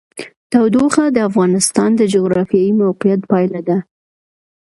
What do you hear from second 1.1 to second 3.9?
د افغانستان د جغرافیایي موقیعت پایله ده.